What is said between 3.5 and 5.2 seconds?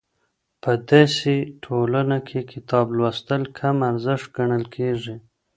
کم ارزښت ګڼل کېږي.